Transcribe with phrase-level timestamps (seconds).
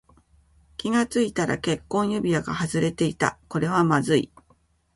[0.77, 3.37] 気がついたら結婚指輪が外れていた。
[3.47, 4.31] これはまずい。